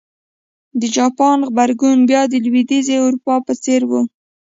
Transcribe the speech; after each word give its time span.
د 0.79 0.81
جاپان 0.95 1.37
غبرګون 1.47 1.97
بیا 2.09 2.21
د 2.29 2.33
لوېدیځې 2.45 2.95
اروپا 3.05 3.35
په 3.45 3.53
څېر 3.63 3.81
و. 3.89 3.91